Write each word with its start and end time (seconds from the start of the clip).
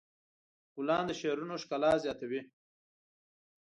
ګلان 0.75 1.03
د 1.07 1.11
شعرونو 1.19 1.55
ښکلا 1.63 1.91
زیاتوي. 2.03 2.41